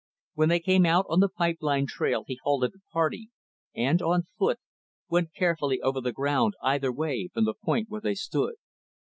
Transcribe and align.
When 0.33 0.49
they 0.49 0.59
came 0.59 0.83
out 0.83 1.05
on 1.09 1.19
the 1.19 1.29
pipe 1.29 1.57
line 1.61 1.85
trail, 1.85 2.23
he 2.25 2.39
halted 2.43 2.71
the 2.73 2.79
party, 2.91 3.29
and, 3.75 4.01
on 4.01 4.25
foot, 4.39 4.57
went 5.09 5.35
carefully 5.35 5.79
over 5.79 6.01
the 6.01 6.11
ground 6.11 6.55
either 6.63 6.91
way 6.91 7.29
from 7.31 7.45
the 7.45 7.53
point 7.53 7.87
where 7.91 8.01
they 8.01 8.15
stood. 8.15 8.55